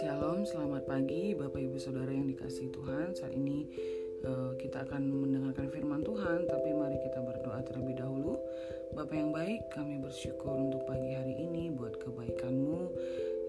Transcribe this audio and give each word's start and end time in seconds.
Shalom, 0.00 0.48
selamat 0.48 0.88
pagi 0.88 1.36
Bapak 1.36 1.60
Ibu 1.60 1.76
Saudara 1.76 2.08
yang 2.08 2.24
dikasih 2.32 2.72
Tuhan. 2.72 3.12
Saat 3.12 3.36
ini 3.36 3.68
uh, 4.24 4.56
kita 4.56 4.88
akan 4.88 5.04
mendengarkan 5.04 5.68
firman 5.68 6.00
Tuhan, 6.00 6.48
tapi 6.48 6.72
mari 6.72 6.96
kita 7.04 7.20
berdoa 7.20 7.60
terlebih 7.60 8.00
dahulu. 8.00 8.40
Bapak 8.96 9.12
yang 9.12 9.36
baik, 9.36 9.68
kami 9.68 10.00
bersyukur 10.00 10.56
untuk 10.56 10.80
pagi 10.88 11.12
hari 11.12 11.36
ini 11.36 11.68
buat 11.76 12.00
kebaikan-Mu 12.00 12.88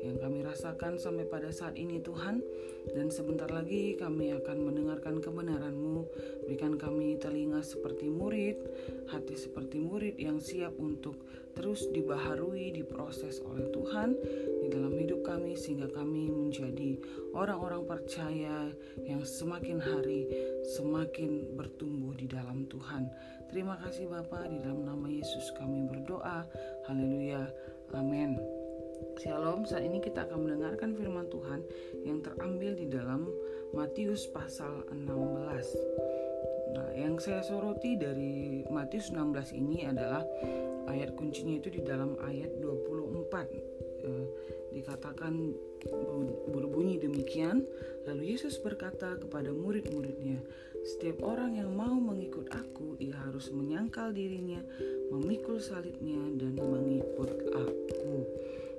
yang 0.06 0.22
kami 0.22 0.46
rasakan 0.46 1.02
sampai 1.02 1.26
pada 1.26 1.50
saat 1.50 1.74
ini 1.74 1.98
Tuhan. 2.00 2.46
Dan 2.94 3.10
sebentar 3.10 3.50
lagi 3.50 3.98
kami 3.98 4.38
akan 4.38 4.58
mendengarkan 4.70 5.18
kebenaran-Mu. 5.18 6.06
Berikan 6.46 6.78
kami 6.78 7.18
telinga 7.18 7.66
seperti 7.66 8.08
murid 8.14 8.62
hati 9.10 9.38
seperti 9.38 9.78
murid 9.78 10.18
yang 10.18 10.42
siap 10.42 10.74
untuk 10.82 11.18
terus 11.56 11.88
dibaharui 11.88 12.74
diproses 12.74 13.40
oleh 13.46 13.70
Tuhan 13.72 14.18
di 14.66 14.68
dalam 14.68 14.92
hidup 14.98 15.24
kami 15.24 15.56
sehingga 15.56 15.88
kami 15.88 16.28
menjadi 16.28 17.00
orang-orang 17.32 17.86
percaya 17.88 18.70
yang 19.06 19.22
semakin 19.24 19.80
hari 19.80 20.28
semakin 20.76 21.56
bertumbuh 21.56 22.18
di 22.18 22.28
dalam 22.28 22.66
Tuhan. 22.68 23.08
Terima 23.54 23.78
kasih 23.80 24.10
Bapak 24.10 24.52
di 24.52 24.58
dalam 24.60 24.84
nama 24.84 25.08
Yesus 25.08 25.54
kami 25.56 25.86
berdoa. 25.88 26.44
Haleluya. 26.90 27.46
Amin 27.94 28.55
Shalom, 29.16 29.64
saat 29.64 29.88
ini 29.88 30.04
kita 30.04 30.28
akan 30.28 30.44
mendengarkan 30.44 30.92
firman 30.92 31.32
Tuhan 31.32 31.64
yang 32.04 32.20
terambil 32.20 32.76
di 32.76 32.92
dalam 32.92 33.32
Matius 33.72 34.28
pasal 34.28 34.84
16. 34.92 36.76
Nah, 36.76 36.90
yang 37.00 37.16
saya 37.20 37.40
soroti 37.40 37.96
dari 37.96 38.68
Matius 38.68 39.16
16 39.16 39.56
ini 39.56 39.88
adalah 39.88 40.20
ayat 40.92 41.16
kuncinya 41.16 41.56
itu 41.56 41.72
di 41.72 41.82
dalam 41.82 42.20
ayat 42.28 42.52
24. 42.60 43.48
Eh, 44.06 44.26
dikatakan 44.76 45.34
berbunyi 46.52 47.00
demikian, 47.00 47.64
lalu 48.04 48.36
Yesus 48.36 48.60
berkata 48.60 49.16
kepada 49.16 49.56
murid-muridnya, 49.56 50.44
setiap 50.86 51.24
orang 51.26 51.58
yang 51.58 51.72
mau 51.74 51.96
mengikut 51.98 52.52
aku, 52.54 53.00
ia 53.02 53.16
harus 53.26 53.50
menyangkal 53.50 54.12
dirinya, 54.14 54.62
memikul 55.10 55.58
salibnya, 55.58 56.20
dan 56.38 56.60
mengikut 56.60 57.32
aku. 57.56 58.16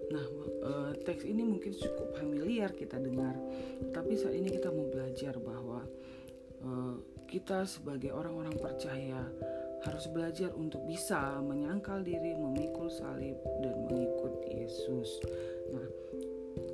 Nah, 0.07 0.27
uh, 0.62 0.93
teks 1.03 1.27
ini 1.27 1.43
mungkin 1.43 1.75
cukup 1.75 2.15
familiar 2.15 2.71
kita 2.71 2.99
dengar, 2.99 3.35
tapi 3.91 4.15
saat 4.15 4.39
ini 4.39 4.55
kita 4.55 4.71
mau 4.71 4.87
belajar 4.87 5.35
bahwa 5.43 5.83
uh, 6.62 6.95
kita 7.27 7.67
sebagai 7.67 8.15
orang-orang 8.15 8.55
percaya 8.55 9.27
harus 9.83 10.07
belajar 10.11 10.55
untuk 10.55 10.83
bisa 10.87 11.39
menyangkal 11.43 12.03
diri, 12.03 12.34
memikul 12.39 12.91
salib, 12.91 13.39
dan 13.62 13.75
mengikut 13.87 14.47
Yesus. 14.47 15.11
Nah, 15.75 15.87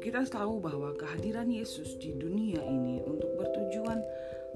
kita 0.00 0.24
tahu 0.28 0.60
bahwa 0.60 0.92
kehadiran 0.96 1.48
Yesus 1.48 1.96
di 2.00 2.12
dunia 2.16 2.60
ini 2.62 3.00
untuk 3.04 3.32
bertujuan 3.36 4.00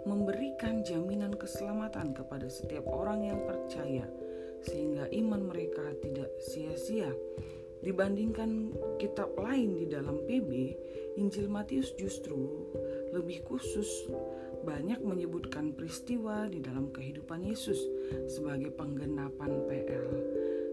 memberikan 0.07 0.87
jaminan 0.87 1.35
keselamatan 1.35 2.15
kepada 2.15 2.47
setiap 2.47 2.87
orang 2.87 3.27
yang 3.27 3.41
percaya, 3.43 4.07
sehingga 4.63 5.11
iman 5.11 5.51
mereka 5.51 5.83
tidak 6.01 6.31
sia-sia. 6.41 7.11
Dibandingkan 7.87 8.75
kitab 8.99 9.39
lain 9.39 9.79
di 9.79 9.87
dalam 9.87 10.19
PB, 10.27 10.51
Injil 11.23 11.47
Matius 11.47 11.95
justru 11.95 12.67
lebih 13.15 13.47
khusus 13.47 14.11
banyak 14.67 14.99
menyebutkan 15.07 15.71
peristiwa 15.71 16.51
di 16.51 16.59
dalam 16.59 16.91
kehidupan 16.91 17.47
Yesus 17.47 17.79
sebagai 18.27 18.75
penggenapan 18.75 19.63
PL. 19.71 20.07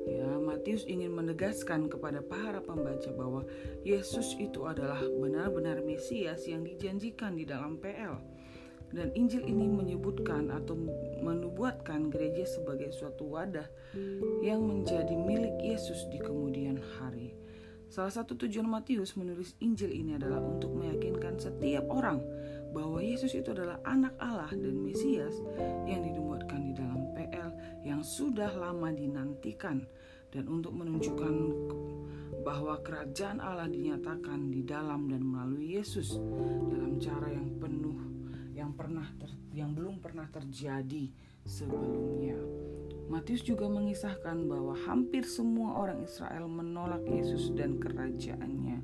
Ya, 0.09 0.41
Matius 0.41 0.89
ingin 0.89 1.13
menegaskan 1.13 1.85
kepada 1.85 2.25
para 2.25 2.59
pembaca 2.65 3.13
bahwa 3.13 3.45
Yesus 3.85 4.33
itu 4.41 4.65
adalah 4.65 4.99
benar-benar 4.99 5.85
Mesias 5.85 6.49
yang 6.49 6.65
dijanjikan 6.65 7.37
di 7.37 7.45
dalam 7.45 7.77
PL 7.77 8.32
dan 8.93 9.09
Injil 9.17 9.41
ini 9.49 9.65
menyebutkan 9.65 10.53
atau 10.53 10.77
menubuatkan 11.19 12.13
gereja 12.13 12.45
sebagai 12.45 12.93
suatu 12.93 13.25
wadah 13.25 13.65
yang 14.45 14.61
menjadi 14.61 15.17
milik 15.17 15.57
Yesus 15.59 16.05
di 16.13 16.21
kemudian 16.21 16.77
hari. 17.01 17.33
Salah 17.89 18.13
satu 18.13 18.33
tujuan 18.37 18.65
Matius 18.65 19.13
menulis 19.17 19.53
Injil 19.61 19.93
ini 19.93 20.17
adalah 20.17 20.41
untuk 20.41 20.73
meyakinkan 20.77 21.37
setiap 21.37 21.85
orang 21.89 22.21
bahwa 22.73 22.97
Yesus 23.01 23.37
itu 23.37 23.53
adalah 23.53 23.77
anak 23.85 24.17
Allah 24.17 24.49
dan 24.49 24.81
Mesias 24.81 25.37
yang 25.85 26.01
dinubuatkan 26.01 26.61
di 26.69 26.73
dalam 26.73 27.13
PL 27.13 27.49
yang 27.85 28.01
sudah 28.01 28.49
lama 28.57 28.89
dinantikan 28.89 29.85
dan 30.33 30.49
untuk 30.49 30.73
menunjukkan 30.73 31.33
bahwa 32.41 32.81
kerajaan 32.81 33.37
Allah 33.37 33.69
dinyatakan 33.69 34.49
di 34.49 34.65
dalam 34.65 35.05
dan 35.05 35.21
melalui 35.21 35.77
Yesus 35.77 36.17
dalam 36.73 36.97
cara 36.97 37.29
yang 37.29 37.61
penuh 37.61 38.12
yang 38.53 38.77
pernah 38.77 39.05
ter, 39.17 39.29
yang 39.51 39.73
belum 39.73 39.99
pernah 39.99 40.29
terjadi 40.29 41.09
sebelumnya. 41.43 42.37
Matius 43.11 43.43
juga 43.43 43.67
mengisahkan 43.67 44.47
bahwa 44.47 44.73
hampir 44.87 45.27
semua 45.27 45.75
orang 45.75 46.01
Israel 46.05 46.47
menolak 46.47 47.03
Yesus 47.03 47.51
dan 47.51 47.77
kerajaannya. 47.77 48.79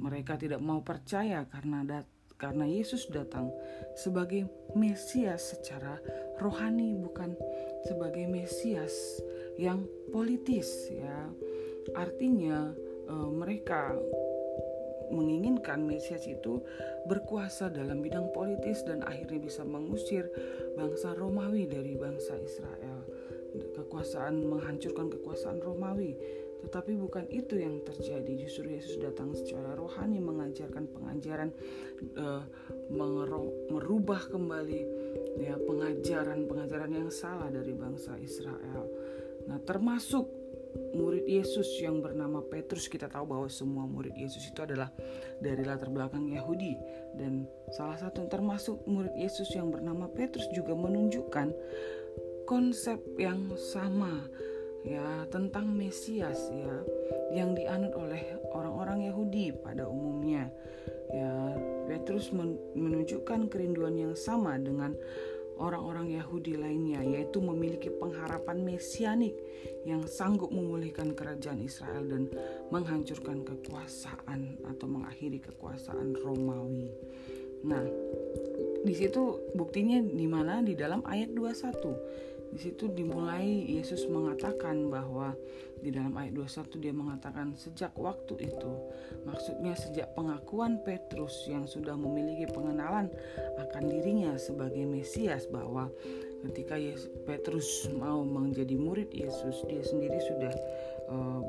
Mereka 0.00 0.40
tidak 0.40 0.60
mau 0.64 0.80
percaya 0.80 1.44
karena 1.48 1.84
dat 1.84 2.06
karena 2.34 2.66
Yesus 2.66 3.06
datang 3.08 3.54
sebagai 3.94 4.50
Mesias 4.74 5.54
secara 5.54 5.96
rohani 6.42 6.98
bukan 6.98 7.38
sebagai 7.86 8.26
Mesias 8.26 9.22
yang 9.56 9.86
politis 10.10 10.90
ya. 10.90 11.30
Artinya 11.94 12.74
e, 13.06 13.14
mereka 13.30 13.94
menginginkan 15.12 15.84
Mesias 15.84 16.24
itu 16.28 16.62
berkuasa 17.08 17.68
dalam 17.68 18.00
bidang 18.00 18.32
politis 18.32 18.84
dan 18.86 19.04
akhirnya 19.04 19.40
bisa 19.40 19.66
mengusir 19.66 20.28
bangsa 20.78 21.12
Romawi 21.16 21.68
dari 21.68 21.96
bangsa 21.96 22.36
Israel. 22.40 23.04
Kekuasaan 23.54 24.44
menghancurkan 24.46 25.12
kekuasaan 25.12 25.62
Romawi. 25.62 26.16
Tetapi 26.64 26.96
bukan 26.96 27.28
itu 27.28 27.60
yang 27.60 27.84
terjadi. 27.84 28.32
Justru 28.40 28.72
Yesus 28.72 28.96
datang 28.96 29.36
secara 29.36 29.76
rohani 29.76 30.16
mengajarkan 30.18 30.88
pengajaran 30.88 31.52
uh, 32.16 32.42
merubah 33.68 34.24
kembali 34.32 34.82
ya 35.38 35.60
pengajaran-pengajaran 35.60 36.90
yang 36.94 37.10
salah 37.12 37.52
dari 37.52 37.76
bangsa 37.76 38.16
Israel. 38.16 38.88
Nah, 39.44 39.60
termasuk 39.60 40.43
murid 40.94 41.26
Yesus 41.26 41.66
yang 41.82 42.00
bernama 42.00 42.42
Petrus. 42.44 42.86
Kita 42.86 43.10
tahu 43.10 43.34
bahwa 43.34 43.48
semua 43.50 43.84
murid 43.86 44.14
Yesus 44.14 44.46
itu 44.46 44.60
adalah 44.62 44.90
dari 45.42 45.62
latar 45.66 45.90
belakang 45.90 46.30
Yahudi. 46.30 46.78
Dan 47.14 47.46
salah 47.74 47.98
satu 47.98 48.26
termasuk 48.30 48.82
murid 48.86 49.14
Yesus 49.18 49.50
yang 49.54 49.70
bernama 49.74 50.06
Petrus 50.10 50.46
juga 50.54 50.74
menunjukkan 50.74 51.50
konsep 52.44 53.00
yang 53.16 53.56
sama 53.56 54.28
ya 54.84 55.24
tentang 55.32 55.64
Mesias 55.72 56.52
ya 56.52 56.84
yang 57.32 57.56
dianut 57.56 57.96
oleh 57.96 58.36
orang-orang 58.52 59.08
Yahudi 59.08 59.50
pada 59.64 59.88
umumnya. 59.88 60.52
Ya 61.10 61.32
Petrus 61.88 62.32
menunjukkan 62.76 63.48
kerinduan 63.48 63.96
yang 63.96 64.14
sama 64.16 64.60
dengan 64.60 64.96
orang-orang 65.58 66.14
Yahudi 66.18 66.58
lainnya, 66.58 67.02
yaitu 67.02 67.38
memiliki 67.38 67.90
pengharapan 67.90 68.62
mesianik 68.62 69.34
yang 69.86 70.02
sanggup 70.08 70.50
memulihkan 70.50 71.14
kerajaan 71.14 71.62
Israel 71.62 72.04
dan 72.06 72.30
menghancurkan 72.72 73.46
kekuasaan 73.46 74.64
atau 74.66 74.86
mengakhiri 74.88 75.38
kekuasaan 75.40 76.16
Romawi. 76.18 76.90
Nah, 77.64 77.84
di 78.84 78.92
situ 78.92 79.40
buktinya 79.56 79.96
di 80.04 80.28
mana 80.28 80.60
di 80.60 80.76
dalam 80.76 81.00
ayat 81.08 81.32
21 81.32 82.33
di 82.54 82.62
situ 82.62 82.86
dimulai 82.86 83.66
Yesus 83.66 84.06
mengatakan 84.06 84.86
bahwa 84.86 85.34
di 85.82 85.90
dalam 85.90 86.14
ayat 86.14 86.38
21 86.38 86.78
dia 86.78 86.94
mengatakan 86.94 87.50
sejak 87.58 87.90
waktu 87.98 88.46
itu 88.46 88.72
maksudnya 89.26 89.74
sejak 89.74 90.14
pengakuan 90.14 90.78
Petrus 90.86 91.50
yang 91.50 91.66
sudah 91.66 91.98
memiliki 91.98 92.46
pengenalan 92.46 93.10
akan 93.58 93.82
dirinya 93.90 94.38
sebagai 94.38 94.86
Mesias 94.86 95.50
bahwa 95.50 95.90
ketika 96.46 96.78
Yesus, 96.78 97.10
Petrus 97.26 97.90
mau 97.90 98.22
menjadi 98.22 98.78
murid 98.78 99.10
Yesus 99.10 99.66
dia 99.66 99.82
sendiri 99.82 100.22
sudah 100.22 100.54
uh, 101.10 101.42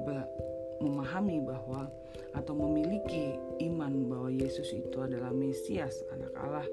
memahami 0.81 1.39
bahwa 1.45 1.87
atau 2.35 2.51
memiliki 2.51 3.39
iman 3.61 4.09
bahwa 4.09 4.29
Yesus 4.31 4.71
itu 4.75 4.97
adalah 4.99 5.31
Mesias, 5.31 6.03
anak 6.11 6.31
Allah 6.35 6.67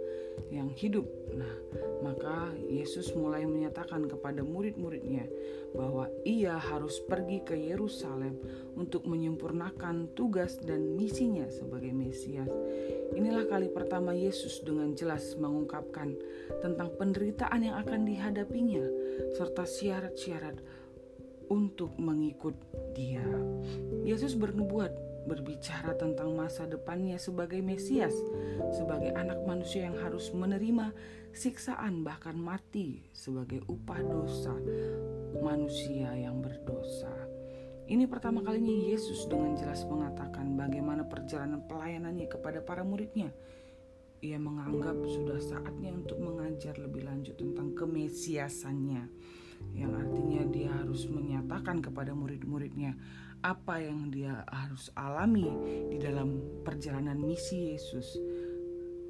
yang 0.49 0.73
hidup. 0.73 1.05
Nah, 1.37 1.55
maka 2.01 2.53
Yesus 2.69 3.13
mulai 3.13 3.45
menyatakan 3.45 4.09
kepada 4.09 4.41
murid-muridnya 4.41 5.29
bahwa 5.73 6.09
ia 6.25 6.57
harus 6.57 7.01
pergi 7.05 7.41
ke 7.45 7.57
Yerusalem 7.57 8.37
untuk 8.77 9.09
menyempurnakan 9.09 10.13
tugas 10.13 10.61
dan 10.61 10.97
misinya 10.97 11.49
sebagai 11.49 11.93
Mesias. 11.93 12.51
Inilah 13.13 13.45
kali 13.49 13.69
pertama 13.69 14.17
Yesus 14.17 14.65
dengan 14.65 14.97
jelas 14.97 15.37
mengungkapkan 15.37 16.17
tentang 16.65 16.89
penderitaan 16.97 17.61
yang 17.61 17.77
akan 17.81 18.09
dihadapinya 18.09 18.85
serta 19.37 19.69
syarat-syarat 19.69 20.57
untuk 21.53 21.93
mengikut 22.01 22.57
Dia. 22.97 23.25
Yesus 24.05 24.33
bernubuat 24.33 25.12
berbicara 25.25 25.95
tentang 25.95 26.35
masa 26.35 26.67
depannya 26.67 27.17
sebagai 27.17 27.63
Mesias, 27.63 28.15
sebagai 28.75 29.15
anak 29.15 29.43
manusia 29.47 29.87
yang 29.87 29.99
harus 29.99 30.31
menerima 30.35 30.93
siksaan 31.33 32.05
bahkan 32.05 32.37
mati 32.37 33.09
sebagai 33.17 33.65
upah 33.65 34.01
dosa 34.05 34.53
manusia 35.41 36.13
yang 36.13 36.45
berdosa. 36.45 37.11
Ini 37.89 38.07
pertama 38.07 38.41
kalinya 38.47 38.73
Yesus 38.73 39.27
dengan 39.27 39.59
jelas 39.59 39.83
mengatakan 39.89 40.55
bagaimana 40.55 41.03
perjalanan 41.09 41.67
pelayanannya 41.67 42.31
kepada 42.31 42.63
para 42.63 42.87
muridnya. 42.87 43.35
Ia 44.23 44.39
menganggap 44.39 45.03
sudah 45.03 45.43
saatnya 45.43 45.91
untuk 45.91 46.23
mengajar 46.23 46.79
lebih 46.79 47.03
lanjut 47.03 47.35
tentang 47.35 47.75
kemesiasannya 47.75 49.11
yang 49.71 49.95
artinya 49.95 50.43
dia 50.51 50.71
harus 50.75 51.07
menyatakan 51.07 51.79
kepada 51.79 52.13
murid-muridnya 52.13 52.99
apa 53.43 53.83
yang 53.83 54.09
dia 54.15 54.47
harus 54.47 54.95
alami 54.95 55.51
di 55.91 55.99
dalam 55.99 56.63
perjalanan 56.63 57.19
misi 57.19 57.75
Yesus 57.75 58.15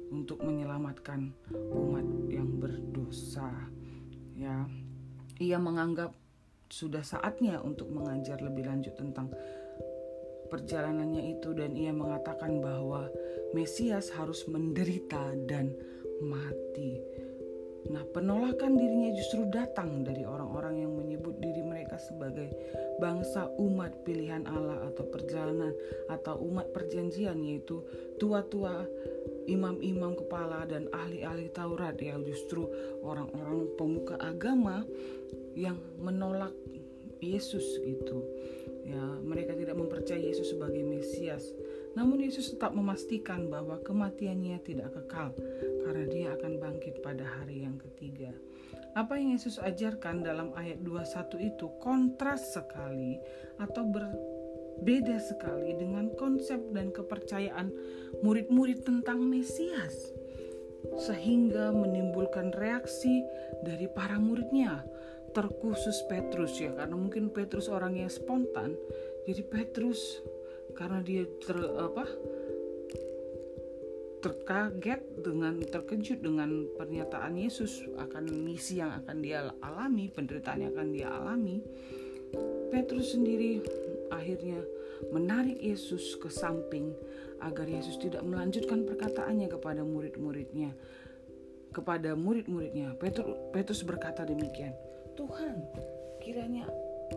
untuk 0.09 0.41
menyelamatkan 0.41 1.29
umat 1.53 2.07
yang 2.33 2.49
berdosa. 2.57 3.49
Ya, 4.33 4.65
ia 5.37 5.57
menganggap 5.61 6.17
sudah 6.73 7.05
saatnya 7.05 7.61
untuk 7.61 7.93
mengajar 7.93 8.41
lebih 8.41 8.65
lanjut 8.65 8.97
tentang 8.97 9.29
perjalanannya 10.49 11.37
itu 11.37 11.53
dan 11.53 11.77
ia 11.77 11.93
mengatakan 11.93 12.57
bahwa 12.61 13.09
Mesias 13.53 14.09
harus 14.17 14.49
menderita 14.49 15.33
dan 15.45 15.69
mati 16.21 16.97
Nah, 17.91 18.03
penolakan 18.15 18.79
dirinya 18.79 19.11
justru 19.11 19.43
datang 19.51 20.07
dari 20.07 20.23
orang-orang 20.23 20.87
yang 20.87 20.91
menyebut 20.95 21.35
diri 21.43 21.62
mereka 21.93 22.09
sebagai 22.09 22.49
bangsa 22.97 23.53
umat 23.61 23.93
pilihan 24.01 24.49
Allah 24.49 24.81
atau 24.89 25.05
perjalanan 25.13 25.77
atau 26.09 26.41
umat 26.41 26.73
perjanjian 26.73 27.37
yaitu 27.45 27.85
tua-tua 28.17 28.81
imam-imam 29.45 30.17
kepala 30.17 30.65
dan 30.65 30.89
ahli-ahli 30.89 31.53
Taurat 31.53 31.93
ya 32.01 32.17
justru 32.25 32.65
orang-orang 33.05 33.69
pemuka 33.77 34.17
agama 34.17 34.81
yang 35.53 35.77
menolak 36.01 36.49
Yesus 37.21 37.77
gitu. 37.85 38.25
Ya, 38.83 38.99
mereka 39.21 39.53
tidak 39.53 39.77
mempercayai 39.77 40.33
Yesus 40.33 40.49
sebagai 40.57 40.81
Mesias. 40.81 41.45
Namun 41.93 42.25
Yesus 42.25 42.57
tetap 42.57 42.73
memastikan 42.73 43.53
bahwa 43.53 43.77
kematiannya 43.85 44.57
tidak 44.65 44.97
kekal 44.97 45.37
karena 45.85 46.05
dia 46.09 46.27
akan 46.33 46.57
bangkit 46.57 47.05
pada 47.05 47.21
hari 47.21 47.63
yang 47.69 47.77
ketiga. 47.77 48.33
Apa 48.93 49.17
yang 49.17 49.33
Yesus 49.33 49.57
ajarkan 49.57 50.21
dalam 50.21 50.53
ayat 50.53 50.85
21 50.85 51.49
itu 51.49 51.65
kontras 51.81 52.53
sekali 52.53 53.17
atau 53.57 53.89
berbeda 53.89 55.17
sekali 55.17 55.73
dengan 55.73 56.13
konsep 56.13 56.61
dan 56.69 56.93
kepercayaan 56.93 57.73
murid-murid 58.21 58.85
tentang 58.85 59.25
Mesias. 59.25 60.13
Sehingga 61.01 61.73
menimbulkan 61.73 62.53
reaksi 62.53 63.25
dari 63.65 63.89
para 63.89 64.21
muridnya, 64.21 64.85
terkhusus 65.33 66.05
Petrus 66.05 66.61
ya, 66.61 66.69
karena 66.77 66.93
mungkin 66.93 67.33
Petrus 67.33 67.65
orang 67.73 67.97
yang 67.97 68.13
spontan, 68.13 68.77
jadi 69.25 69.41
Petrus 69.41 70.21
karena 70.77 71.01
dia 71.01 71.25
ter, 71.41 71.57
apa 71.57 72.05
terkaget 74.23 75.03
dengan 75.19 75.59
terkejut 75.59 76.23
dengan 76.23 76.63
pernyataan 76.79 77.35
Yesus 77.35 77.83
akan 77.99 78.31
misi 78.47 78.79
yang 78.79 79.03
akan 79.03 79.19
dia 79.19 79.51
alami, 79.59 80.07
penderitaan 80.07 80.63
yang 80.63 80.71
akan 80.71 80.89
dia 80.95 81.11
alami. 81.11 81.59
Petrus 82.71 83.13
sendiri 83.13 83.59
akhirnya 84.09 84.63
menarik 85.11 85.59
Yesus 85.59 86.15
ke 86.15 86.31
samping 86.31 86.95
agar 87.43 87.67
Yesus 87.67 87.99
tidak 87.99 88.23
melanjutkan 88.23 88.87
perkataannya 88.87 89.51
kepada 89.51 89.83
murid-muridnya. 89.83 90.71
Kepada 91.75 92.15
murid-muridnya, 92.15 92.95
Petrus, 92.95 93.35
Petrus 93.51 93.81
berkata 93.83 94.23
demikian, 94.23 94.71
Tuhan, 95.19 95.59
kiranya 96.23 96.69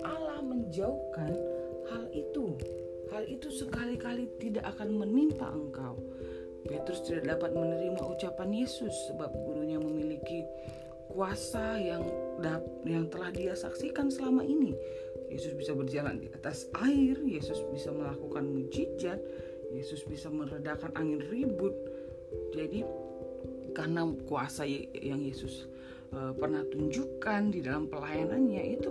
Allah 0.03 0.43
menjauhkan 0.43 1.31
hal 1.87 2.11
itu 2.11 2.59
hal 3.15 3.23
itu 3.31 3.49
sekali-kali 3.55 4.27
tidak 4.43 4.67
akan 4.77 4.99
menimpa 4.99 5.47
engkau. 5.51 5.95
Petrus 6.67 7.03
tidak 7.07 7.39
dapat 7.39 7.55
menerima 7.55 8.03
ucapan 8.03 8.51
Yesus 8.53 8.93
sebab 9.11 9.31
gurunya 9.33 9.79
memiliki 9.79 10.45
kuasa 11.11 11.79
yang 11.79 12.03
yang 12.85 13.09
telah 13.09 13.31
dia 13.33 13.55
saksikan 13.57 14.11
selama 14.13 14.43
ini. 14.45 14.75
Yesus 15.27 15.59
bisa 15.59 15.75
berjalan 15.75 16.23
di 16.23 16.31
atas 16.31 16.71
air, 16.87 17.19
Yesus 17.19 17.59
bisa 17.75 17.91
melakukan 17.91 18.47
mujizat, 18.47 19.19
Yesus 19.75 20.07
bisa 20.07 20.31
meredakan 20.31 20.95
angin 20.95 21.23
ribut. 21.27 21.75
Jadi 22.55 22.87
karena 23.75 24.07
kuasa 24.27 24.65
yang 24.95 25.21
Yesus 25.21 25.67
uh, 26.15 26.33
pernah 26.37 26.63
tunjukkan 26.69 27.51
di 27.51 27.61
dalam 27.61 27.91
pelayanannya 27.91 28.79
itu 28.79 28.86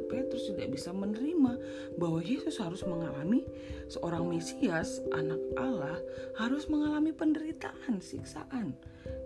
membuat 0.00 0.08
Petrus 0.08 0.48
tidak 0.48 0.68
bisa 0.72 0.90
menerima 0.96 1.52
bahwa 2.00 2.20
Yesus 2.24 2.56
harus 2.56 2.80
mengalami 2.88 3.44
seorang 3.92 4.24
Mesias, 4.24 5.04
anak 5.12 5.40
Allah, 5.60 6.00
harus 6.40 6.64
mengalami 6.72 7.12
penderitaan, 7.12 8.00
siksaan. 8.00 8.72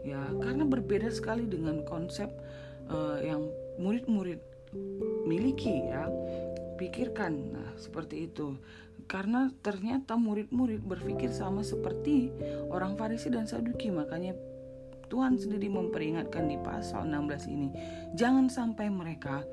Ya, 0.03 0.21
karena 0.43 0.67
berbeda 0.67 1.09
sekali 1.15 1.47
dengan 1.47 1.87
konsep 1.87 2.29
uh, 2.91 3.23
yang 3.23 3.47
murid-murid 3.79 4.43
miliki 5.25 5.87
ya. 5.87 6.11
Pikirkan, 6.75 7.55
nah 7.55 7.71
seperti 7.79 8.27
itu 8.27 8.59
karena 9.05 9.53
ternyata 9.61 10.17
murid-murid 10.17 10.81
berpikir 10.81 11.29
sama 11.29 11.61
seperti 11.61 12.33
orang 12.73 12.97
Farisi 12.97 13.29
dan 13.29 13.45
Saduki 13.45 13.93
makanya 13.93 14.33
Tuhan 15.13 15.37
sendiri 15.37 15.69
memperingatkan 15.69 16.49
di 16.49 16.57
pasal 16.59 17.07
16 17.07 17.53
ini, 17.53 17.69
jangan 18.17 18.49
sampai 18.49 18.89
mereka 18.89 19.45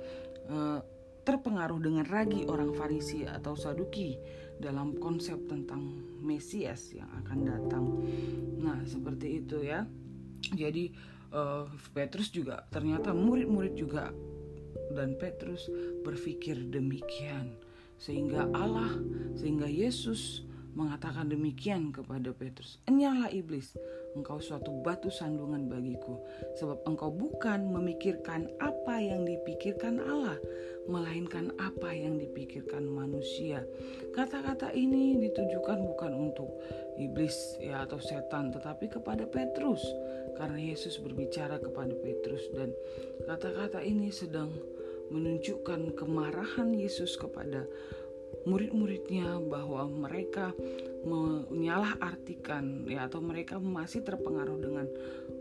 uh, 0.49 0.81
terpengaruh 1.21 1.79
dengan 1.81 2.05
ragi 2.07 2.45
orang 2.49 2.73
Farisi 2.73 3.25
atau 3.25 3.53
Saduki 3.53 4.17
dalam 4.61 4.97
konsep 4.97 5.37
tentang 5.49 6.01
Mesias 6.21 6.93
yang 6.93 7.09
akan 7.25 7.39
datang. 7.45 7.85
Nah, 8.61 8.81
seperti 8.85 9.41
itu 9.41 9.61
ya. 9.65 9.85
Jadi 10.41 10.93
uh, 11.33 11.65
Petrus 11.93 12.29
juga 12.29 12.65
ternyata 12.69 13.13
murid-murid 13.13 13.73
juga 13.77 14.13
dan 14.93 15.15
Petrus 15.17 15.71
berpikir 16.03 16.69
demikian 16.69 17.55
sehingga 18.01 18.49
Allah 18.51 18.97
sehingga 19.37 19.69
Yesus 19.69 20.43
mengatakan 20.71 21.27
demikian 21.27 21.91
kepada 21.91 22.31
Petrus, 22.31 22.79
"Enyahlah 22.87 23.27
iblis, 23.35 23.75
engkau 24.15 24.39
suatu 24.39 24.71
batu 24.79 25.11
sandungan 25.11 25.67
bagiku, 25.67 26.15
sebab 26.55 26.79
engkau 26.87 27.11
bukan 27.11 27.67
memikirkan 27.67 28.47
apa 28.63 29.03
yang 29.03 29.27
dipikirkan 29.27 29.99
Allah, 29.99 30.39
melainkan 30.89 31.53
apa 31.59 31.93
yang 31.93 32.17
dipikirkan 32.17 32.87
manusia." 32.87 33.65
Kata-kata 34.15 34.73
ini 34.73 35.19
ditujukan 35.19 35.79
bukan 35.85 36.11
untuk 36.15 36.49
iblis 36.97 37.57
ya 37.61 37.85
atau 37.85 37.97
setan, 38.01 38.53
tetapi 38.53 38.89
kepada 38.89 39.25
Petrus, 39.25 39.81
karena 40.37 40.57
Yesus 40.57 40.97
berbicara 41.01 41.61
kepada 41.61 41.93
Petrus 41.97 42.49
dan 42.55 42.73
kata-kata 43.27 43.83
ini 43.83 44.09
sedang 44.09 44.51
menunjukkan 45.11 45.93
kemarahan 45.99 46.71
Yesus 46.71 47.19
kepada 47.19 47.67
murid-muridnya 48.45 49.37
bahwa 49.45 49.85
mereka 49.89 50.53
menyalahartikan 51.01 52.85
ya 52.85 53.09
atau 53.09 53.21
mereka 53.25 53.57
masih 53.57 54.05
terpengaruh 54.05 54.57
dengan 54.61 54.85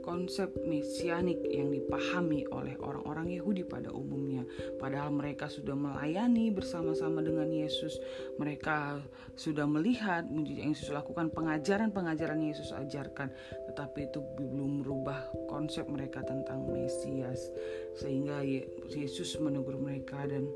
konsep 0.01 0.49
mesianik 0.65 1.37
yang 1.45 1.69
dipahami 1.69 2.49
oleh 2.49 2.75
orang-orang 2.81 3.37
Yahudi 3.37 3.69
pada 3.69 3.93
umumnya. 3.93 4.49
Padahal 4.81 5.13
mereka 5.13 5.53
sudah 5.53 5.77
melayani 5.77 6.49
bersama-sama 6.49 7.21
dengan 7.21 7.53
Yesus, 7.53 8.01
mereka 8.41 9.05
sudah 9.37 9.69
melihat 9.69 10.25
yang 10.33 10.73
Yesus 10.73 10.89
lakukan, 10.89 11.29
pengajaran-pengajaran 11.37 12.41
Yesus 12.41 12.73
ajarkan, 12.73 13.29
tetapi 13.69 14.09
itu 14.09 14.25
belum 14.41 14.81
merubah 14.81 15.29
konsep 15.53 15.85
mereka 15.85 16.25
tentang 16.25 16.65
Mesias. 16.73 17.53
Sehingga 18.01 18.41
Yesus 18.89 19.37
menegur 19.37 19.77
mereka 19.77 20.25
dan 20.25 20.49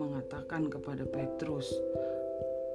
mengatakan 0.00 0.72
kepada 0.72 1.04
Petrus, 1.04 1.68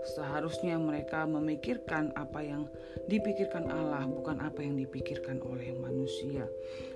Seharusnya 0.06 0.78
mereka 0.78 1.26
memikirkan 1.26 2.14
apa 2.14 2.46
yang 2.46 2.70
dipikirkan 3.10 3.66
Allah, 3.74 4.06
bukan 4.06 4.38
apa 4.38 4.62
yang 4.62 4.78
dipikirkan 4.78 5.42
oleh 5.42 5.74
manusia. 5.74 6.46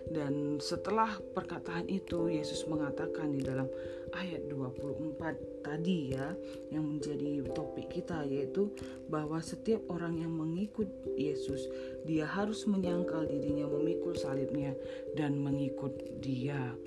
Dan 0.05 0.61
setelah 0.61 1.17
perkataan 1.33 1.89
itu, 1.89 2.29
Yesus 2.29 2.69
mengatakan 2.69 3.33
di 3.33 3.41
dalam 3.41 3.65
ayat 4.13 4.45
24 4.45 5.65
tadi 5.65 6.13
ya, 6.13 6.37
yang 6.69 6.85
menjadi 6.85 7.49
topik 7.49 7.89
kita 7.89 8.29
yaitu 8.29 8.69
bahwa 9.09 9.41
setiap 9.41 9.81
orang 9.89 10.21
yang 10.21 10.33
mengikut 10.33 10.89
Yesus, 11.17 11.65
dia 12.05 12.29
harus 12.29 12.69
menyangkal 12.69 13.25
dirinya 13.25 13.65
memikul 13.65 14.13
salibnya 14.13 14.77
dan 15.17 15.33
mengikut 15.41 16.21
dia. 16.21 16.77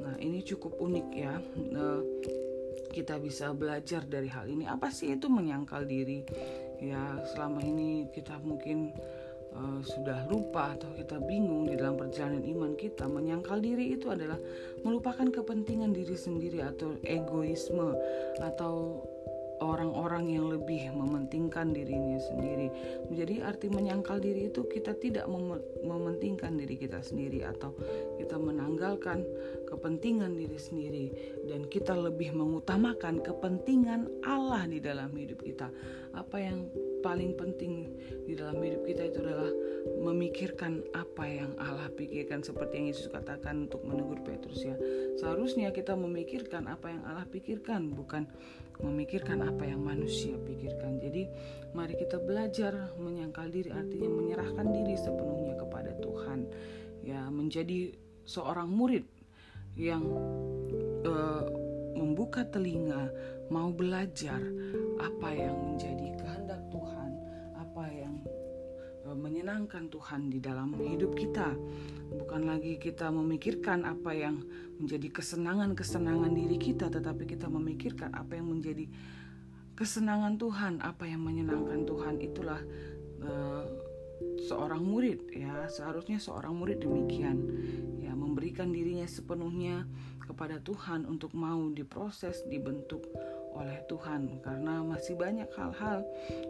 Nah, 0.00 0.16
ini 0.20 0.44
cukup 0.44 0.76
unik 0.76 1.08
ya. 1.12 1.40
Nah, 1.72 2.00
kita 2.90 3.18
bisa 3.22 3.54
belajar 3.54 4.04
dari 4.04 4.28
hal 4.30 4.46
ini. 4.50 4.66
Apa 4.66 4.90
sih 4.90 5.14
itu 5.14 5.30
menyangkal 5.30 5.86
diri? 5.86 6.26
Ya 6.80 7.20
selama 7.34 7.60
ini 7.62 8.08
kita 8.10 8.40
mungkin 8.40 8.94
uh, 9.54 9.80
sudah 9.84 10.26
lupa 10.30 10.74
atau 10.78 10.90
kita 10.96 11.20
bingung 11.22 11.68
di 11.68 11.74
dalam 11.76 11.98
perjalanan 11.98 12.42
iman 12.42 12.72
kita 12.78 13.06
menyangkal 13.06 13.58
diri 13.58 13.94
itu 13.94 14.10
adalah 14.10 14.38
melupakan 14.82 15.28
kepentingan 15.28 15.92
diri 15.92 16.16
sendiri 16.16 16.64
atau 16.64 16.96
egoisme 17.04 17.94
atau 18.40 19.04
orang-orang 19.60 20.32
yang 20.32 20.48
lebih 20.48 20.90
mementingkan 20.92 21.72
dirinya 21.76 22.18
sendiri. 22.18 22.72
Menjadi 23.12 23.44
arti 23.44 23.68
menyangkal 23.68 24.18
diri 24.18 24.48
itu 24.48 24.64
kita 24.66 24.96
tidak 24.96 25.28
mem 25.28 25.60
mementingkan 25.84 26.56
diri 26.56 26.76
kita 26.80 27.04
sendiri 27.04 27.44
atau 27.44 27.76
kita 28.16 28.36
menanggalkan 28.40 29.22
kepentingan 29.68 30.34
diri 30.34 30.58
sendiri 30.58 31.06
dan 31.46 31.68
kita 31.68 31.94
lebih 31.94 32.32
mengutamakan 32.34 33.20
kepentingan 33.20 34.08
Allah 34.24 34.66
di 34.66 34.80
dalam 34.80 35.12
hidup 35.14 35.44
kita. 35.44 35.68
Apa 36.16 36.40
yang 36.42 36.66
paling 37.00 37.36
penting 37.36 37.92
di 38.28 38.36
dalam 38.36 38.60
hidup 38.60 38.84
kita 38.84 39.08
itu 39.08 39.18
adalah 39.24 39.52
memikirkan 40.00 40.84
apa 40.92 41.24
yang 41.24 41.52
Allah 41.56 41.88
pikirkan 41.92 42.44
seperti 42.44 42.80
yang 42.80 42.88
Yesus 42.92 43.08
katakan 43.08 43.68
untuk 43.68 43.84
menegur 43.84 44.20
Petrus 44.20 44.60
ya. 44.64 44.76
Seharusnya 45.16 45.72
kita 45.72 45.96
memikirkan 45.96 46.68
apa 46.68 46.92
yang 46.92 47.02
Allah 47.08 47.24
pikirkan 47.28 47.92
bukan 47.92 48.28
memikirkan 48.80 49.44
apa 49.44 49.68
yang 49.68 49.80
manusia 49.80 50.36
pikirkan. 50.40 51.00
Jadi 51.00 51.28
mari 51.76 51.96
kita 51.96 52.16
belajar 52.20 52.92
menyangkal 52.96 53.52
diri 53.52 53.72
artinya 53.72 54.08
menyerahkan 54.08 54.66
diri 54.72 54.94
sepenuhnya 54.96 55.54
kepada 55.56 55.92
Tuhan. 56.00 56.48
Ya, 57.00 57.24
menjadi 57.32 57.96
seorang 58.28 58.68
murid 58.68 59.08
yang 59.72 60.04
uh, 61.08 61.44
membuka 61.96 62.44
telinga, 62.44 63.08
mau 63.48 63.72
belajar 63.72 64.40
apa 65.00 65.28
yang 65.32 65.56
menjadi 65.56 66.09
menyenangkan 69.50 69.90
Tuhan 69.90 70.30
di 70.30 70.38
dalam 70.38 70.78
hidup 70.78 71.18
kita. 71.18 71.58
Bukan 72.06 72.46
lagi 72.46 72.78
kita 72.78 73.10
memikirkan 73.10 73.82
apa 73.82 74.14
yang 74.14 74.46
menjadi 74.78 75.10
kesenangan-kesenangan 75.10 76.30
diri 76.38 76.54
kita, 76.54 76.86
tetapi 76.86 77.26
kita 77.26 77.50
memikirkan 77.50 78.14
apa 78.14 78.38
yang 78.38 78.46
menjadi 78.46 78.86
kesenangan 79.74 80.38
Tuhan, 80.38 80.78
apa 80.86 81.02
yang 81.02 81.26
menyenangkan 81.26 81.82
Tuhan. 81.82 82.22
Itulah 82.22 82.62
uh, 83.26 83.66
seorang 84.46 84.86
murid 84.86 85.26
ya, 85.34 85.66
seharusnya 85.66 86.22
seorang 86.22 86.54
murid 86.54 86.86
demikian 86.86 87.42
ya, 87.98 88.14
memberikan 88.14 88.70
dirinya 88.70 89.10
sepenuhnya 89.10 89.82
kepada 90.22 90.62
Tuhan 90.62 91.10
untuk 91.10 91.34
mau 91.34 91.58
diproses, 91.74 92.46
dibentuk 92.46 93.02
oleh 93.60 93.78
Tuhan 93.84 94.40
karena 94.40 94.80
masih 94.80 95.14
banyak 95.20 95.52
hal-hal 95.52 96.00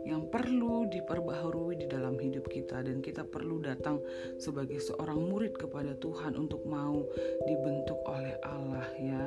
yang 0.07 0.31
perlu 0.31 0.87
diperbaharui 0.87 1.83
di 1.83 1.87
dalam 1.90 2.14
hidup 2.14 2.47
kita 2.47 2.87
dan 2.87 3.02
kita 3.02 3.26
perlu 3.26 3.59
datang 3.59 3.99
sebagai 4.38 4.79
seorang 4.79 5.19
murid 5.19 5.59
kepada 5.59 5.99
Tuhan 5.99 6.38
untuk 6.38 6.62
mau 6.71 7.02
dibentuk 7.45 7.99
oleh 8.07 8.38
Allah 8.47 8.87
ya. 9.02 9.26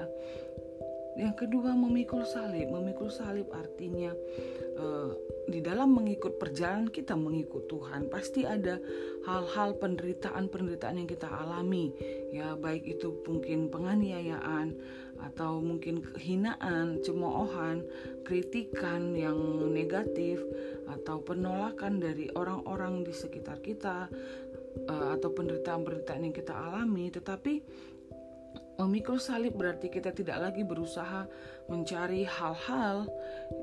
Yang 1.14 1.46
kedua 1.46 1.78
memikul 1.78 2.26
salib. 2.26 2.74
Memikul 2.74 3.14
salib 3.14 3.48
artinya 3.54 4.14
uh, 4.80 5.14
di 5.46 5.60
dalam 5.60 5.94
mengikut 5.94 6.40
perjalanan 6.40 6.90
kita 6.90 7.14
mengikut 7.14 7.68
Tuhan 7.68 8.08
pasti 8.08 8.48
ada 8.48 8.80
hal-hal 9.28 9.78
penderitaan-penderitaan 9.78 11.04
yang 11.04 11.10
kita 11.10 11.28
alami 11.28 11.92
ya 12.32 12.56
baik 12.58 12.88
itu 12.88 13.12
mungkin 13.28 13.68
penganiayaan 13.70 14.74
atau 15.24 15.64
mungkin 15.64 16.04
kehinaan, 16.04 17.00
cemoohan, 17.00 17.86
kritikan 18.28 19.16
yang 19.16 19.38
negatif 19.72 20.42
atau 20.90 21.24
penolakan 21.24 22.02
dari 22.02 22.28
orang-orang 22.36 23.08
di 23.08 23.14
sekitar 23.16 23.64
kita 23.64 24.12
uh, 24.90 25.08
atau 25.16 25.30
penderitaan-penderitaan 25.32 26.28
yang 26.28 26.36
kita 26.36 26.54
alami 26.56 27.08
tetapi 27.14 27.64
Memikul 28.74 29.22
salib 29.22 29.54
berarti 29.54 29.86
kita 29.86 30.10
tidak 30.10 30.50
lagi 30.50 30.66
berusaha 30.66 31.30
mencari 31.70 32.26
hal-hal 32.26 33.06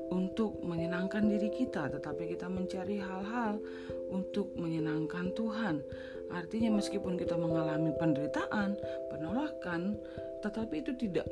untuk 0.07 0.63
menyenangkan 0.63 1.27
diri 1.27 1.51
kita, 1.51 1.91
tetapi 1.91 2.31
kita 2.31 2.47
mencari 2.47 2.95
hal-hal 2.95 3.59
untuk 4.07 4.55
menyenangkan 4.55 5.35
Tuhan. 5.35 5.83
Artinya 6.31 6.71
meskipun 6.79 7.19
kita 7.19 7.35
mengalami 7.35 7.91
penderitaan, 7.99 8.79
penolakan, 9.11 9.99
tetapi 10.39 10.79
itu 10.79 10.95
tidak 10.95 11.27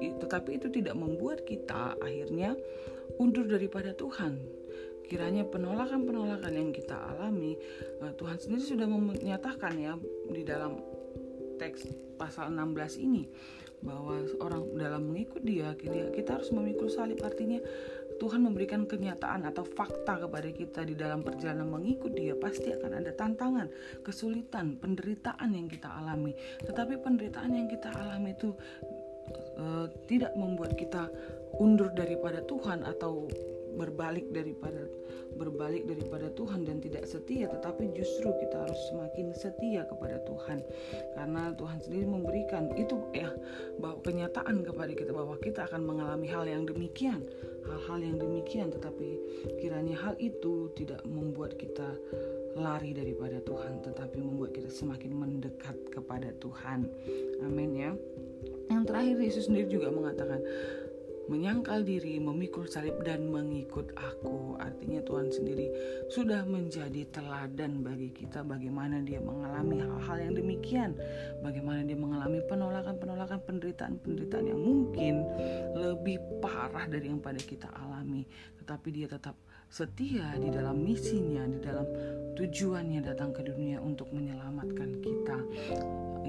eh, 0.00 0.12
tetapi 0.16 0.56
itu 0.56 0.72
tidak 0.72 0.96
membuat 0.96 1.44
kita 1.44 1.92
akhirnya 2.00 2.56
undur 3.20 3.44
daripada 3.44 3.92
Tuhan. 3.92 4.40
Kiranya 5.08 5.44
penolakan-penolakan 5.44 6.52
yang 6.56 6.70
kita 6.72 6.96
alami, 6.96 7.52
eh, 8.00 8.12
Tuhan 8.16 8.40
sendiri 8.40 8.64
sudah 8.64 8.88
menyatakan 8.88 9.76
ya 9.76 9.92
di 10.32 10.40
dalam 10.40 10.87
teks 11.58 11.90
pasal 12.16 12.54
16 12.54 13.02
ini 13.02 13.26
bahwa 13.78 14.26
orang 14.42 14.62
dalam 14.74 15.02
mengikut 15.10 15.42
dia 15.46 15.74
kita 15.78 16.38
harus 16.38 16.50
memikul 16.50 16.90
salib 16.90 17.22
artinya 17.22 17.62
Tuhan 18.18 18.42
memberikan 18.42 18.82
kenyataan 18.82 19.46
atau 19.46 19.62
fakta 19.62 20.18
kepada 20.18 20.50
kita 20.50 20.82
di 20.82 20.98
dalam 20.98 21.22
perjalanan 21.22 21.70
mengikut 21.70 22.10
dia 22.18 22.34
pasti 22.34 22.74
akan 22.74 22.98
ada 22.98 23.14
tantangan, 23.14 23.70
kesulitan, 24.02 24.74
penderitaan 24.82 25.54
yang 25.54 25.70
kita 25.70 25.86
alami. 25.86 26.34
Tetapi 26.66 26.98
penderitaan 26.98 27.54
yang 27.54 27.70
kita 27.70 27.94
alami 27.94 28.34
itu 28.34 28.50
uh, 29.62 29.86
tidak 30.10 30.34
membuat 30.34 30.74
kita 30.74 31.06
undur 31.62 31.94
daripada 31.94 32.42
Tuhan 32.42 32.82
atau 32.82 33.30
berbalik 33.78 34.26
daripada 34.34 34.90
berbalik 35.38 35.86
daripada 35.86 36.28
Tuhan 36.34 36.66
dan 36.66 36.82
tidak 36.82 37.06
setia 37.06 37.46
tetapi 37.46 37.94
justru 37.94 38.34
kita 38.42 38.66
harus 38.66 38.80
semakin 38.90 39.30
setia 39.38 39.86
kepada 39.86 40.18
Tuhan. 40.26 40.58
Karena 41.14 41.54
Tuhan 41.54 41.78
sendiri 41.78 42.06
memberikan 42.10 42.74
itu 42.74 42.98
ya 43.14 43.30
bahwa 43.78 44.02
kenyataan 44.02 44.66
kepada 44.66 44.92
kita 44.92 45.14
bahwa 45.14 45.38
kita 45.38 45.70
akan 45.70 45.86
mengalami 45.86 46.26
hal 46.26 46.44
yang 46.44 46.66
demikian 46.66 47.22
hal-hal 47.68 48.00
yang 48.00 48.16
demikian 48.16 48.72
tetapi 48.72 49.20
kiranya 49.60 49.96
hal 50.00 50.16
itu 50.16 50.72
tidak 50.74 51.04
membuat 51.04 51.54
kita 51.60 51.94
lari 52.56 52.96
daripada 52.96 53.38
Tuhan 53.44 53.84
tetapi 53.84 54.18
membuat 54.18 54.56
kita 54.56 54.72
semakin 54.72 55.12
mendekat 55.14 55.76
kepada 55.92 56.32
Tuhan. 56.40 56.88
Amin 57.44 57.70
ya. 57.76 57.92
Yang 58.68 58.82
terakhir 58.88 59.16
Yesus 59.20 59.44
sendiri 59.46 59.68
juga 59.68 59.88
mengatakan 59.92 60.40
menyangkal 61.28 61.84
diri, 61.84 62.16
memikul 62.18 62.64
salib 62.66 62.96
dan 63.04 63.28
mengikut 63.28 63.92
aku. 63.94 64.56
Artinya 64.58 65.04
Tuhan 65.04 65.28
sendiri 65.28 65.68
sudah 66.08 66.42
menjadi 66.48 67.04
teladan 67.12 67.84
bagi 67.84 68.10
kita 68.10 68.42
bagaimana 68.42 69.04
dia 69.04 69.20
mengalami 69.20 69.84
hal-hal 69.84 70.18
yang 70.18 70.34
demikian, 70.34 70.90
bagaimana 71.44 71.84
dia 71.84 71.96
mengalami 71.96 72.40
penolakan-penolakan, 72.48 73.38
penderitaan-penderitaan 73.44 74.46
yang 74.48 74.60
mungkin 74.60 75.14
lebih 75.76 76.18
parah 76.40 76.88
dari 76.88 77.12
yang 77.12 77.20
pada 77.20 77.38
kita 77.38 77.68
alami, 77.76 78.24
tetapi 78.64 78.88
dia 78.90 79.06
tetap 79.06 79.36
setia 79.68 80.32
di 80.40 80.48
dalam 80.48 80.80
misinya, 80.80 81.44
di 81.44 81.60
dalam 81.60 81.84
tujuannya 82.40 83.04
datang 83.04 83.36
ke 83.36 83.44
dunia 83.44 83.76
untuk 83.84 84.08
menyelamatkan 84.16 85.04
kita. 85.04 85.38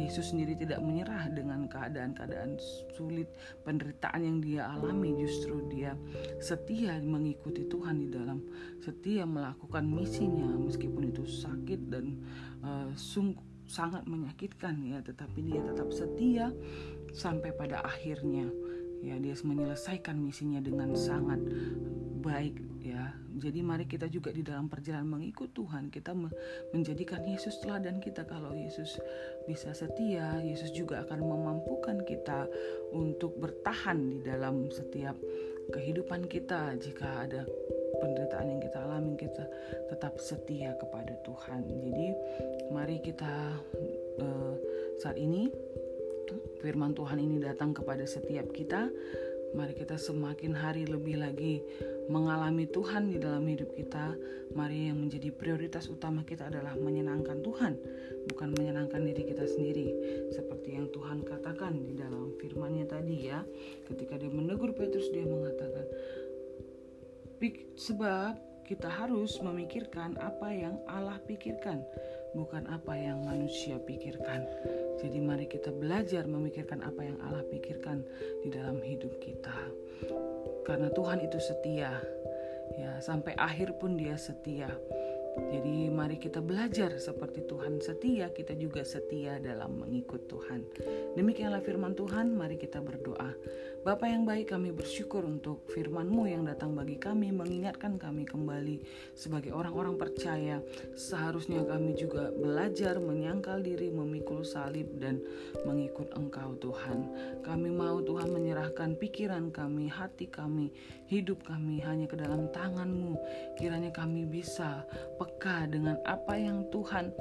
Yesus 0.07 0.31
sendiri 0.31 0.55
tidak 0.55 0.79
menyerah 0.79 1.27
dengan 1.31 1.67
keadaan-keadaan 1.67 2.55
sulit, 2.95 3.27
penderitaan 3.67 4.21
yang 4.23 4.37
dia 4.39 4.71
alami, 4.71 5.15
justru 5.19 5.67
dia 5.67 5.93
setia 6.39 6.99
mengikuti 7.03 7.67
Tuhan 7.67 7.99
di 7.99 8.07
dalam 8.07 8.39
setia 8.79 9.27
melakukan 9.27 9.83
misinya. 9.83 10.55
Meskipun 10.55 11.11
itu 11.11 11.27
sakit 11.27 11.91
dan 11.91 12.19
uh, 12.63 12.89
sungguh 12.95 13.67
sangat 13.69 14.01
menyakitkan 14.09 14.81
ya, 14.81 14.97
tetapi 15.05 15.45
dia 15.45 15.61
tetap 15.61 15.93
setia 15.93 16.49
sampai 17.13 17.53
pada 17.53 17.85
akhirnya 17.85 18.49
ya 18.99 19.15
dia 19.19 19.35
menyelesaikan 19.35 20.19
misinya 20.19 20.59
dengan 20.59 20.95
sangat 20.95 21.39
baik 22.19 22.59
ya. 22.83 23.15
Jadi 23.39 23.63
mari 23.63 23.87
kita 23.87 24.11
juga 24.11 24.35
di 24.35 24.43
dalam 24.43 24.67
perjalanan 24.67 25.07
mengikut 25.07 25.55
Tuhan 25.55 25.87
kita 25.87 26.11
menjadikan 26.75 27.23
Yesus 27.23 27.63
teladan 27.63 28.03
kita 28.03 28.27
kalau 28.27 28.51
Yesus 28.51 28.99
bisa 29.47 29.71
setia, 29.71 30.43
Yesus 30.43 30.75
juga 30.75 30.99
akan 31.07 31.23
memampukan 31.23 32.03
kita 32.03 32.51
untuk 32.91 33.39
bertahan 33.39 34.11
di 34.11 34.19
dalam 34.27 34.67
setiap 34.67 35.15
kehidupan 35.71 36.27
kita 36.27 36.75
jika 36.75 37.23
ada 37.29 37.47
penderitaan 37.99 38.47
yang 38.57 38.61
kita 38.63 38.77
alami 38.83 39.13
kita 39.15 39.45
tetap 39.87 40.19
setia 40.19 40.75
kepada 40.75 41.15
Tuhan. 41.23 41.63
Jadi 41.67 42.07
mari 42.75 42.99
kita 42.99 43.55
uh, 44.19 44.55
saat 44.99 45.15
ini 45.15 45.47
firman 46.61 46.93
Tuhan 46.93 47.17
ini 47.17 47.41
datang 47.41 47.73
kepada 47.73 48.05
setiap 48.05 48.51
kita 48.53 48.89
Mari 49.49 49.73
kita 49.73 49.97
semakin 49.97 50.53
hari 50.53 50.85
lebih 50.85 51.17
lagi 51.17 51.57
mengalami 52.05 52.69
Tuhan 52.69 53.09
di 53.09 53.17
dalam 53.17 53.41
hidup 53.49 53.73
kita. 53.73 54.13
Mari 54.53 54.93
yang 54.93 55.01
menjadi 55.01 55.33
prioritas 55.33 55.89
utama 55.89 56.21
kita 56.21 56.53
adalah 56.53 56.77
menyenangkan 56.77 57.41
Tuhan, 57.41 57.73
bukan 58.29 58.53
menyenangkan 58.53 59.01
diri 59.09 59.25
kita 59.25 59.49
sendiri. 59.49 59.89
Seperti 60.29 60.77
yang 60.77 60.93
Tuhan 60.93 61.25
katakan 61.25 61.81
di 61.81 61.97
dalam 61.97 62.37
firman-Nya 62.37 62.85
tadi 62.93 63.15
ya, 63.25 63.41
ketika 63.89 64.21
dia 64.21 64.29
menegur 64.29 64.69
Petrus 64.77 65.09
dia 65.09 65.25
mengatakan, 65.25 65.85
sebab 67.73 68.37
kita 68.69 68.85
harus 68.85 69.41
memikirkan 69.41 70.13
apa 70.21 70.53
yang 70.53 70.77
Allah 70.85 71.17
pikirkan, 71.25 71.81
bukan 72.33 72.65
apa 72.69 72.93
yang 72.93 73.25
manusia 73.25 73.79
pikirkan. 73.81 74.45
Jadi, 74.99 75.17
mari 75.23 75.47
kita 75.47 75.71
belajar 75.71 76.27
memikirkan 76.27 76.83
apa 76.83 77.01
yang 77.01 77.17
Allah 77.23 77.43
pikirkan 77.47 78.03
di 78.43 78.51
dalam 78.51 78.83
hidup 78.83 79.15
kita, 79.23 79.55
karena 80.67 80.91
Tuhan 80.91 81.23
itu 81.23 81.39
setia, 81.39 81.97
ya, 82.75 82.91
sampai 82.99 83.33
akhir 83.39 83.79
pun 83.79 83.95
Dia 83.95 84.19
setia. 84.19 84.69
Jadi 85.47 85.87
mari 85.87 86.19
kita 86.19 86.43
belajar 86.43 86.99
seperti 86.99 87.47
Tuhan 87.47 87.79
setia, 87.79 88.27
kita 88.35 88.51
juga 88.59 88.83
setia 88.83 89.39
dalam 89.39 89.79
mengikut 89.79 90.27
Tuhan. 90.27 90.67
Demikianlah 91.15 91.63
firman 91.63 91.95
Tuhan, 91.95 92.35
mari 92.35 92.59
kita 92.59 92.83
berdoa. 92.83 93.31
Bapa 93.79 94.11
yang 94.11 94.27
baik 94.27 94.51
kami 94.51 94.75
bersyukur 94.75 95.23
untuk 95.23 95.63
firman-Mu 95.71 96.27
yang 96.27 96.43
datang 96.43 96.75
bagi 96.75 96.99
kami, 96.99 97.31
mengingatkan 97.31 97.95
kami 97.95 98.27
kembali 98.27 98.83
sebagai 99.15 99.55
orang-orang 99.55 99.95
percaya. 99.95 100.59
Seharusnya 100.99 101.63
kami 101.63 101.95
juga 101.95 102.27
belajar 102.35 102.99
menyangkal 102.99 103.63
diri, 103.63 103.87
memikul 103.87 104.43
salib 104.43 104.99
dan 104.99 105.23
mengikut 105.63 106.11
Engkau 106.19 106.59
Tuhan. 106.59 107.07
Kami 107.39 107.71
mau 107.71 108.03
Tuhan 108.03 108.27
menyerahkan 108.35 108.99
pikiran 108.99 109.47
kami, 109.55 109.87
hati 109.87 110.27
kami, 110.27 110.75
hidup 111.07 111.47
kami 111.47 111.79
hanya 111.79 112.03
ke 112.03 112.19
dalam 112.19 112.51
tangan-Mu. 112.51 113.15
Kiranya 113.55 113.95
kami 113.95 114.27
bisa 114.27 114.83
peka 115.29 115.69
dengan 115.69 116.01
apa 116.09 116.33
yang 116.33 116.65
Tuhan 116.73 117.13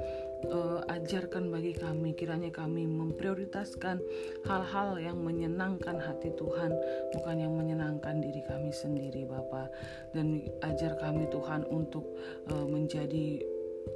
uh, 0.49 0.81
ajarkan 0.89 1.53
bagi 1.53 1.77
kami 1.77 2.17
kiranya 2.17 2.49
kami 2.49 2.89
memprioritaskan 2.89 4.01
hal-hal 4.49 4.97
yang 4.97 5.21
menyenangkan 5.21 6.01
hati 6.01 6.33
Tuhan 6.33 6.73
bukan 7.13 7.35
yang 7.37 7.53
menyenangkan 7.53 8.17
diri 8.17 8.41
kami 8.49 8.73
sendiri 8.73 9.29
Bapa 9.29 9.69
dan 10.17 10.41
ajar 10.65 10.97
kami 10.97 11.29
Tuhan 11.29 11.69
untuk 11.69 12.09
uh, 12.49 12.65
menjadi 12.65 13.45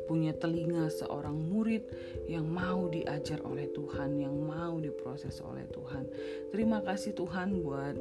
punya 0.05 0.37
telinga 0.37 0.93
seorang 0.93 1.33
murid 1.33 1.83
yang 2.25 2.47
mau 2.49 2.89
diajar 2.89 3.39
oleh 3.45 3.69
Tuhan, 3.71 4.17
yang 4.17 4.33
mau 4.33 4.79
diproses 4.81 5.37
oleh 5.43 5.63
Tuhan. 5.69 6.07
Terima 6.49 6.81
kasih 6.81 7.13
Tuhan 7.13 7.61
buat 7.61 7.95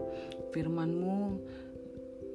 firman-Mu. 0.57 1.21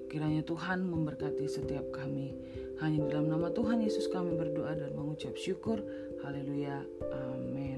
Kiranya 0.08 0.46
Tuhan 0.46 0.88
memberkati 0.88 1.46
setiap 1.50 1.90
kami. 1.92 2.32
Hanya 2.78 3.10
dalam 3.10 3.28
nama 3.30 3.50
Tuhan 3.50 3.82
Yesus 3.82 4.10
kami 4.10 4.38
berdoa 4.38 4.74
dan 4.78 4.94
mengucap 4.94 5.34
syukur. 5.38 5.82
Haleluya. 6.22 6.86
Amin. 7.10 7.77